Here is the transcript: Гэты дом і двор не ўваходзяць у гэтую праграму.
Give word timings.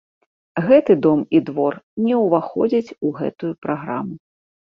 Гэты 0.67 0.93
дом 1.05 1.19
і 1.39 1.41
двор 1.49 1.73
не 2.07 2.15
ўваходзяць 2.23 2.95
у 3.09 3.13
гэтую 3.21 3.51
праграму. 3.67 4.15